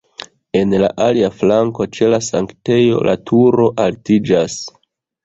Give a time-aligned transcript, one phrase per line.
[0.59, 4.57] En la alia flanko ĉe la sanktejo la turo altiĝas.